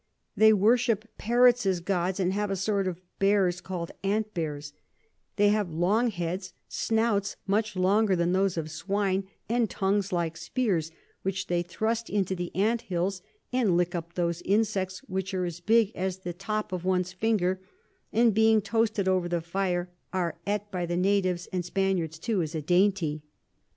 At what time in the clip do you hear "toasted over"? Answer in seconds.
18.59-19.29